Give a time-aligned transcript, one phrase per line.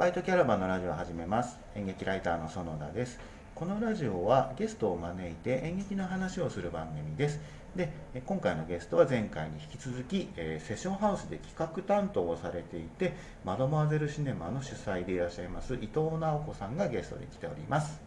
[0.00, 1.58] バイトキャラバンのラジオを始めます。
[1.76, 3.20] 演劇ライターの園田です。
[3.54, 7.38] このラジオはゲストを招いて演劇の話をする番組です。
[7.76, 7.92] で
[8.24, 13.12] 今回のゲストは前回に引き続き、えー、セッションハウスで企画担当をされていて
[13.44, 18.00] マドモアゼルシネマの主催でいらっしゃいます伊藤直子さんがゲストで来ております。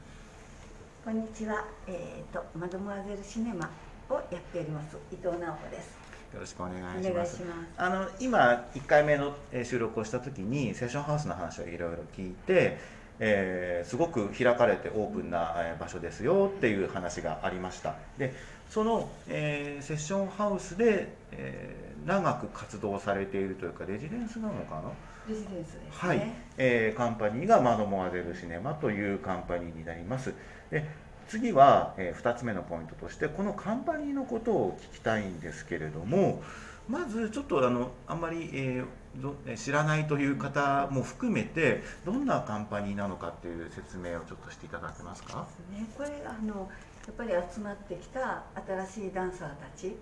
[1.06, 3.70] こんにちは、えーと、マドモアゼルシネマ
[4.10, 6.03] をやっております伊藤直子です。
[6.34, 7.44] よろしくお願いします。
[7.78, 12.80] あの今1回目の収録をした時にセッションハウスの話をいろいろ聞いて、
[13.20, 17.96] えー、すごく開かれてオープンな場所ですよっていう話がありました。
[18.18, 18.34] で
[18.70, 24.82] その、えー、セッションハウスで、えー、長く活動されているというかレジデンスなのかな？
[25.30, 30.34] レジデンスです、ね、はい、えー、カンパニーがマドモアゼルシネマというカンパニーになります。
[30.72, 30.84] で
[31.28, 36.42] 次は、えー、2つ目のポイントとしてこのカンパニーのことを聞きたいんですけれども
[36.90, 45.48] まずちょっとあのあんまり、えー、知らないという方も含めてどんなカンパニーなのかっていう説明をちょっとしていただけますか？
[45.72, 46.70] ね、これあの
[47.08, 48.44] やっぱり集まってきた
[48.88, 49.96] 新しいダンサーたち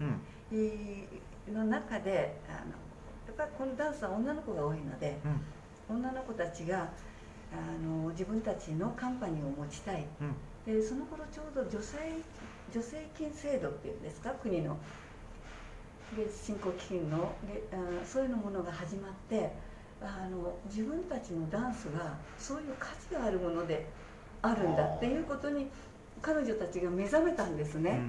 [1.51, 2.71] の中で、うん、あの
[3.27, 5.19] やっぱりこのダンスは女の子が多いので、
[5.89, 6.89] うん、女の子たちが
[7.53, 11.97] あの自分たちのカンパニーを持ちたい、うんでその頃ちょうど助成
[12.71, 14.31] 助成金制度っていうんですか？
[14.31, 14.77] 国の。
[16.15, 17.33] 芸術振興基金の。
[17.71, 19.51] あそういうのものが始まって
[20.01, 23.87] あの自分たちのダンスがそういう価値があるもので
[24.41, 25.67] あるんだっていうことに
[26.21, 28.01] 彼女たちが目覚めたんですね、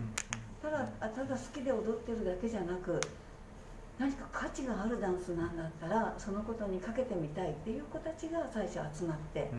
[0.60, 3.00] ただただ好きで踊ってるだけじゃなく
[3.98, 9.50] 何か価値があるダンスなんだったらそのことにかけてみたいっていう子たちが最初集まって、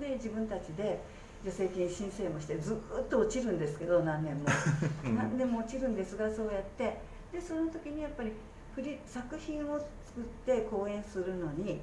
[0.00, 1.02] で自分たちで
[1.44, 2.76] 助成金申請もしてずっ
[3.08, 4.44] と落ちるんですけど何年も。
[5.16, 6.98] 何年も落ちるんですがそうやって。
[7.32, 8.32] でその時にやっぱり
[8.74, 11.80] 振り作品を作って公演するのに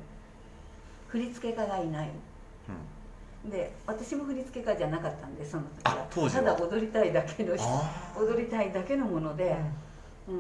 [1.07, 2.09] 振付家がいない、
[3.43, 6.29] うん、で私も振付家じゃなかったんでその時は。
[6.29, 9.55] ただ踊りたいだけの踊りたいだけのもので、
[10.27, 10.39] うん、う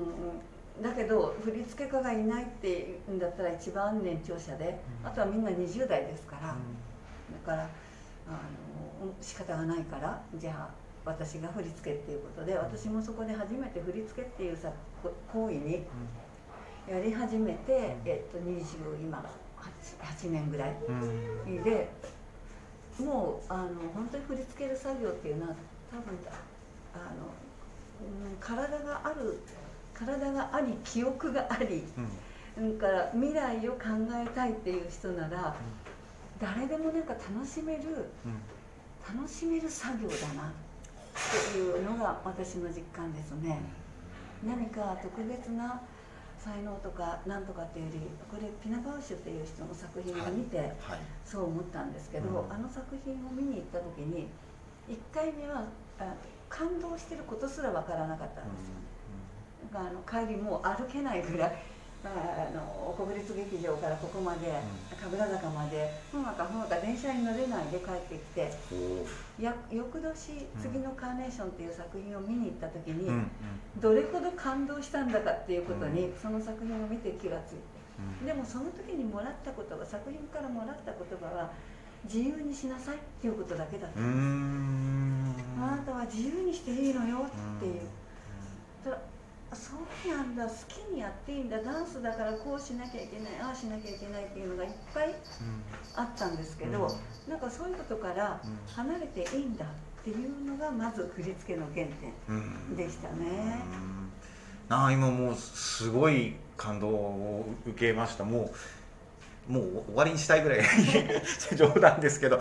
[0.79, 6.55] ん、だけど振付家がいないって言うんだったら一番年長者で、あとはみんな20代ですから、だ
[7.45, 7.69] から
[8.27, 14.71] あの仕方がないからじゃあ私が振り付けっていうことで私もそこで初めて振り付けっていうさ
[15.31, 15.85] 行為に
[16.87, 19.23] やり始めて、えっと、20今
[19.57, 20.75] 8, 8年ぐらい
[21.63, 21.89] で、
[22.99, 25.55] もうあの本当に振り付ける作業っていうのは
[25.91, 26.17] 多分
[26.93, 27.27] あの、
[28.29, 29.39] うん、体がある
[29.93, 31.83] 体があり記憶があり、
[32.57, 33.79] うん、から未来を考
[34.13, 35.55] えたいっていう人なら、
[36.39, 38.09] 誰でもなんか楽しめる、
[39.07, 40.51] 楽しめる作業だなっ
[41.51, 43.59] ていうのが私の実感ですね。
[44.45, 45.81] 何か特別な
[46.37, 47.99] 才能とか何とかっていうより
[48.29, 50.73] これピナバウシュっていう人の作品を見て
[51.25, 54.27] そう思ったんですけど、あの作品を見に行った時に
[54.87, 55.65] 1回目は
[56.49, 58.75] 感動してることすら分からなかったんですよ。
[59.73, 61.55] あの帰りもう歩けないぐらい
[62.15, 64.61] あの国立劇場からここまで、
[65.01, 68.51] 神楽坂までふまかふまか電車に乗れないで帰ってきて
[69.39, 70.15] や翌年
[70.59, 73.09] 次の「カーネーション」っていう作品を見に行った時に、
[73.77, 77.55] どれほど感動したんだかっていうことに、その作品を見て気がつい
[78.23, 81.51] て、でもその時にもらった言葉作品からもらった言葉は
[82.05, 85.45] 自由にしなさいっていうことだけだったんです。
[85.61, 87.81] あなたは自由にしていいのよっていう。
[90.07, 95.13] なんだ好きにやっていいんだダンスだからこうしなきゃいけないああしなきゃいけないっていうのがいっぱい
[95.95, 98.41] あったんですけど、うん、なんかそういうことから
[98.75, 103.61] 離れていいんだっていうのがまず振り付けの原点でしたね。
[104.69, 108.23] うん、あ今もうすごい感動を受けました。
[108.23, 108.51] もう
[109.47, 110.59] もう終わりにしたいぐらい
[111.55, 112.39] 冗談ですけど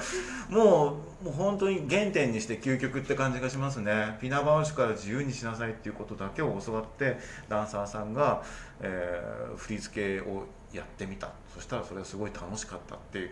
[0.48, 4.18] もうもう本当に原点にして究極って感じがしますね。
[4.20, 7.18] ピナバウシから自由にしなさいっていうことだけを教わって
[7.48, 8.42] ダンサーさんが、
[8.80, 11.30] えー、振り付けをやってみた。
[11.54, 13.30] そしたらそれはすごい楽しかったっていう。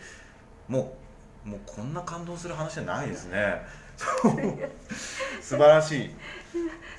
[0.69, 0.97] も
[1.45, 3.63] うもうこんな感動する話じゃないですね。
[5.41, 6.11] 素晴らしい。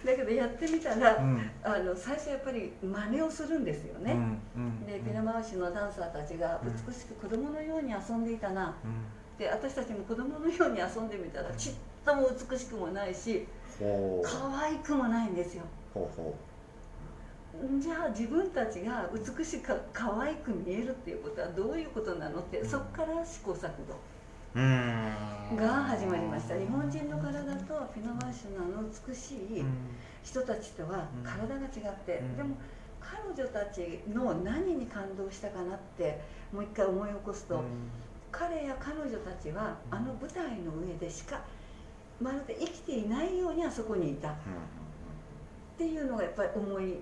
[0.06, 8.76] だけどやってみたら、うん、あの最初やっぱり真似をするんですよね、うんうん、でピナ回しのダンサーたちが美しく子供のように遊んでいたな、
[9.38, 11.74] で私たちも子供のように遊んでみたらちっ
[12.06, 13.48] とも美しくもないし
[14.24, 15.64] 可愛くもないんですよ。
[17.80, 23.96] じゃあ自分たちが美しく可愛く見えるっていうことはどういうことなのってそこから試行錯誤
[24.56, 26.58] が始まりました。
[26.58, 29.66] 日本人の体とピノワーシュナの美しい
[30.24, 32.56] 人たちとは体が違って、でも
[33.02, 36.22] 彼女たちの何に感動したかなって
[36.54, 37.62] もう一回思い起こすと、
[38.32, 41.42] 彼や彼女たちはあの舞台の上でしか
[42.22, 44.30] まるで生きていないようにあそこにいた。
[44.30, 44.34] っ
[45.78, 47.00] ていうのがやっぱり思い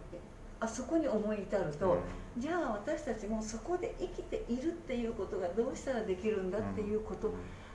[0.64, 1.98] あそこに思い至ると、
[2.36, 7.34] うん、じゃあ私たちもそこで生きているっていうことがどうしたらできるんだっていうこと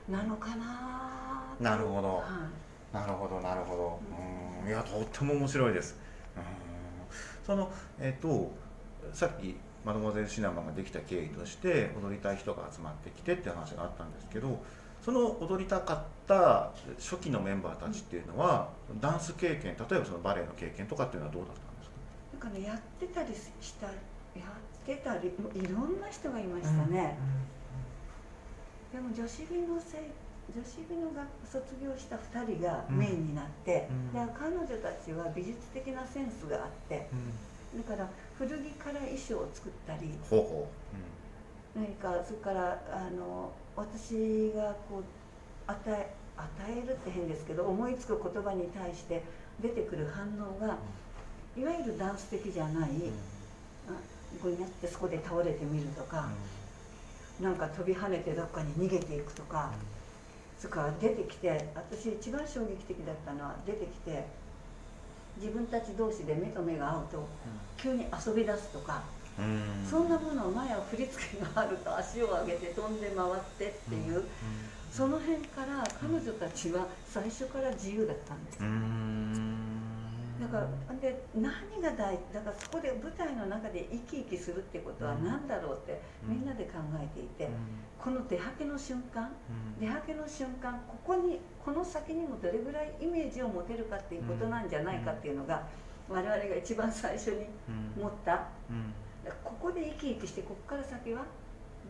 [0.09, 2.23] なのかななるほど、は
[2.91, 3.99] い、なるほどなるほど、
[4.63, 5.97] うん、いやとっても面白いです、
[6.35, 6.43] うん、
[7.45, 8.51] そのえっ、ー、と
[9.13, 9.55] さっき
[9.85, 14.59] マドモゼルシナマができた経緯として踊りたい人が集まってきてって話があったんですけど
[15.05, 18.67] その踊りたかった初期のメンバーたちっていうのは、
[18.99, 21.68] ダンス経験例えばそのバレエの経験とかっていうのはどうだったんです
[22.39, 27.17] かなんかねやってたりしたやってたりもいろんな人がいましたね、
[28.93, 30.01] でも女子美のせい
[30.55, 37.07] 女子美の学卒業した2人がメインになって、うん、だから彼女たちは美術的なセンスがあって、
[37.73, 40.67] うん、だから古着から衣装を作ったりほうほ
[41.75, 45.03] う、うん、何かそれからあの私がこう
[45.67, 49.23] 与え与えるって変ですけど思いつく言葉に対して
[49.61, 50.77] 出てくる反応が
[51.57, 52.97] いわゆるダンス的じゃない、うん、
[54.41, 56.29] こうやってそこで倒れてみるとか、
[57.39, 64.25] うん、なんか飛び跳ねてどっかに逃げていくとか、うん、それから出てきて私一番衝撃的だったのは出てきて
[65.37, 67.27] 自分たち同士で目と目が合うと
[67.77, 69.01] 急に遊び出すとか。
[69.89, 74.25] そんなものを前は振り付けがあると足を上げて飛んで回ってっていう、
[74.91, 78.59] その辺から彼女たちは最初から自由だったんです。
[80.39, 87.49] だからで何が大だからそこで舞台の中で生き生きするってことは何だろうってみんなで考えていて、
[87.99, 89.29] この出はけの瞬間、
[89.79, 95.67] 出はけの瞬間ここにこの先にもどれぐらいイメージを持てるかっていうことなんじゃないかっていうのが
[96.07, 97.45] 我々が一番最初に
[97.99, 98.47] 持った。
[99.43, 101.23] ここで生き生きしてここから先は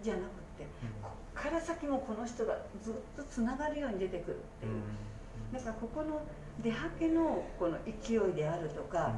[0.03, 0.25] じゃなく
[0.57, 0.65] て、
[1.01, 4.73] ここから先もこの人がずっとつながるように出てくるっていう、
[5.53, 6.21] だからここの
[6.63, 9.13] 出はけのこの勢いであるとか、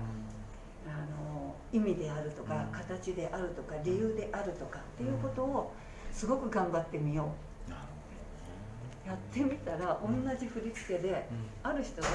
[0.87, 0.91] あ
[1.29, 5.73] の意味であるとか、形であるとか理由であるとかっていうことを
[6.11, 7.31] すごく頑張ってみよ
[7.67, 11.27] う、やってみたら同じ振り付けで、
[11.63, 12.07] ある人は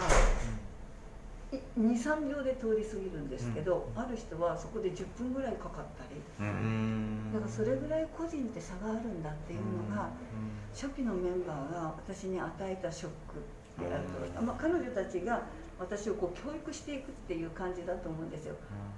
[1.79, 6.20] 23秒で通り過ぎるんですけど、うん、ある人はそこで10分ぐらいかかったり。
[7.32, 10.08] だからそれぐらい個人って差があるんだっていうのが、
[10.75, 13.38] 初期のメンバーが私に与えたショック。
[13.38, 15.43] であ彼女たちが
[15.78, 18.55] 私をこう教育していくっていう感じだと思うんですよ、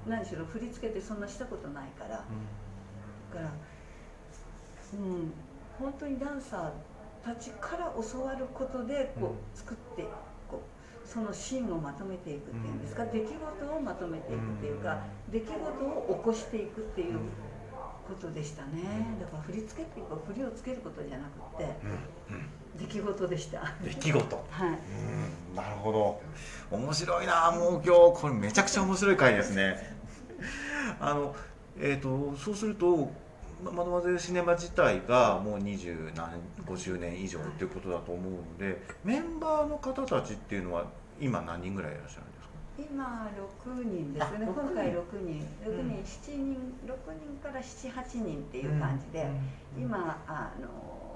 [0.06, 2.24] 何しろ振り付けてそんなしたことないから、だか
[3.34, 3.52] ら
[4.94, 5.32] うん
[5.78, 6.70] 本当にダンサー
[7.24, 10.06] たちから教わることでこう作って
[11.04, 13.38] そのシーンをまとめていくっていうんですか、出来事
[13.72, 14.98] をまとめていくっていうか、
[15.30, 17.18] 出来事を起こしていくっていう
[18.06, 19.16] ことでしたね。
[19.18, 21.64] だから振り付けっていうか振りをつけることじゃなくて、
[22.98, 23.62] 出来事でした。
[23.82, 24.44] 出来事。
[24.50, 24.68] はい。
[24.70, 26.20] うんなるほど。
[26.70, 28.20] 面白いなもう今日。
[28.20, 29.96] これめちゃくちゃ面白い回ですね。
[31.00, 31.34] あの
[31.80, 33.10] えっ、ー、とそうすると
[33.64, 36.30] マドマゼルシネマ自体がもう20何
[36.66, 40.84] 50年以上っていうことだと思うのでメンバーの方たちっていうのは
[41.20, 42.48] 今何人ぐらいいらっしゃるんですか？
[42.78, 43.28] 今
[43.66, 44.46] 6人ですね。
[44.46, 45.44] 今回6人。
[45.64, 49.28] 6人、7人6人から78人っていう感じで、
[49.76, 51.07] うん、今あの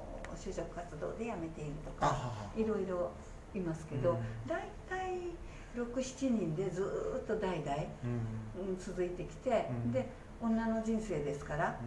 [0.45, 3.11] 就職活動で辞めているとかいろいろ
[3.55, 4.19] いますけど、
[4.49, 5.31] 大体
[5.77, 7.73] 67人でずっと代々、
[8.05, 10.09] うん、続いてきて、で
[10.41, 11.79] 女の人生ですから、あの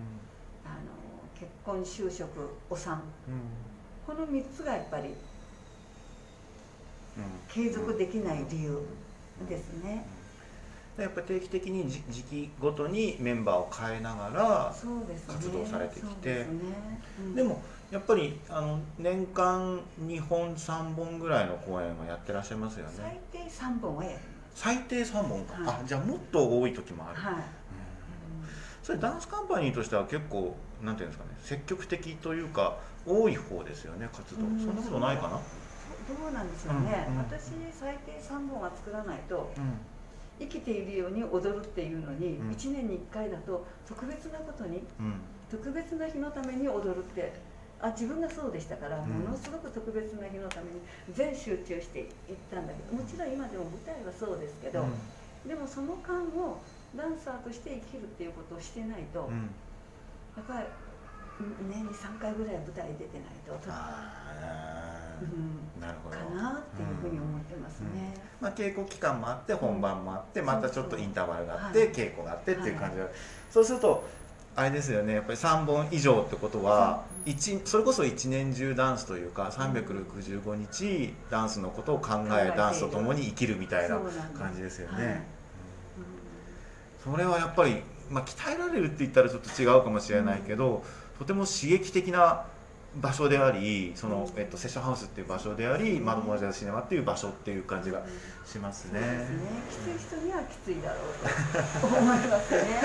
[1.38, 3.02] 結婚就職お産、
[4.08, 5.16] この3つがやっぱり
[7.50, 8.80] 継続できない理由
[9.50, 10.06] ですね。
[10.98, 14.74] やっぱ定期的に時期ごとにメンバーを変えながら
[15.28, 16.46] 活動されてきて。
[17.36, 22.92] で、もやっぱりあの年間2本3本ぐらいの公演はやってらっしゃいますよね。
[22.98, 24.26] 最低3本はやります。
[24.56, 27.40] 最低3本か、はい、あじゃあもっと多い時もある、はい、うん、
[28.82, 35.30] それダンスカンパニーとしては結構なんていうんですかね積極的というか多い方ですよね活動、うん、そんなことないかな？
[35.30, 39.74] どうなんですよね、うんうん、私最低3本は作らないと、うん、
[40.40, 45.20] 生きているように踊るっていうのに、うん、1年に1回だと特別なことに、うん、
[45.52, 47.34] 特別な日のために踊るって
[47.86, 50.82] あ自分がそうでしたから、ものすごく特別な日のために
[51.14, 52.08] 全集中していっ
[52.50, 54.86] たんだけどもちろん今でも舞台はそうですけど、
[55.46, 56.58] でもその間を
[56.96, 59.30] ダンサーとして生きるっていうことをしてないと、
[60.36, 60.66] やっぱり
[61.70, 63.54] 年に3回ぐらい舞台出てないと。
[65.80, 66.18] なるほど。
[66.18, 73.04] かなっていうふうに思ってますね、まあ、稽古期間もあって本番もあって、またちょっとインターバルがあって、稽古があってっていう感じで、
[73.50, 74.04] そうすると
[74.56, 84.00] あれですよねやっぱり3本以上ってことは一それこそ一年中ダンスというか365日ダンスのことを考えダンスとともに生きるみたいな
[84.38, 85.28] 感じですよね。
[87.04, 90.84] それはやっぱり、まあ、鍛えられるって言ったらちょっと違うかもしれないけど、
[91.20, 92.46] とても刺激的な
[93.02, 98.02] 場所でありその、えっと、セッションハウスっていう場所であり、マドモアゼルシネマっていう場所っていう感じが
[98.46, 99.00] しますね。
[99.00, 99.38] すね
[99.70, 102.82] きつい人にはきついだろうと思いますね。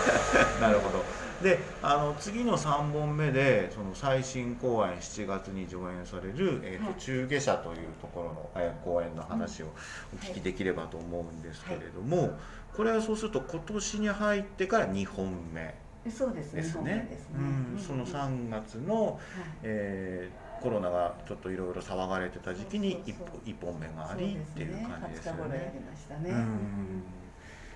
[0.60, 1.04] なるほど。
[1.42, 9.66] であの次の3本目でその最新公演7月に上演される「えーと、中下車」というところの、えー、公演の話を
[10.12, 12.38] お聞きできればと思うんですけれども、
[12.76, 15.89] これはそうすると今年に入ってから2本目。
[16.08, 16.62] そうですね。
[16.62, 17.08] ですね。
[17.34, 17.38] う
[17.76, 19.16] ん、その3月の、はい、
[19.62, 23.14] えー、コロナがちょっといろいろ騒がれてた時期に一
[23.44, 25.74] 一本目がありっていう感じですよね。
[26.22, 26.34] ね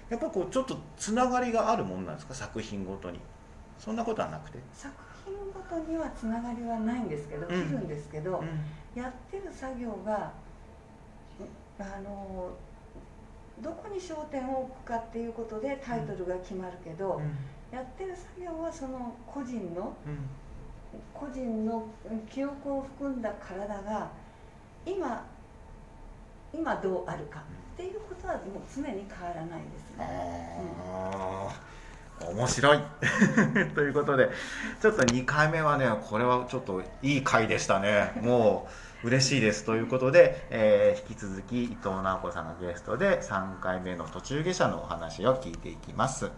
[0.08, 2.34] やっぱこうちょっとつながりがあるもんなんですか？
[2.34, 3.20] 作品ごとに。
[3.78, 4.58] そんなことはなくて。
[4.72, 4.94] 作
[5.26, 10.32] 品ごとにはつながりはないんですけど、切るんですけど、うん、やってる作業が
[11.78, 12.50] あの
[13.60, 17.16] どこに焦点を置くかっていうことでタイトルが決まるけど。
[17.16, 17.36] うん
[17.74, 20.30] やってる作業はその個人の、うん、
[21.12, 21.88] 個人の
[22.30, 24.10] 記憶を含んだ体が
[24.86, 25.26] 今
[26.52, 29.98] 今どうあるかっていうことはもう常に変わらないです。
[29.98, 30.60] ね。
[32.22, 32.78] うん、面白い。
[33.74, 34.30] ということで
[34.80, 38.12] ちょっと2回目はねこれはちょっといい回でしたね。
[38.22, 38.68] も
[39.02, 39.64] う嬉しいです。
[39.64, 46.30] ということで、えー、引き続き伊藤直子さんのゲストで3回目の途中下車のお話を聞いていきます。